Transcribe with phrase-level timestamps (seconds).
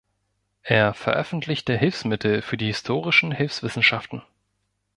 [0.63, 4.23] Er veröffentlichte Hilfsmittel für die Historischen Hilfswissenschaften.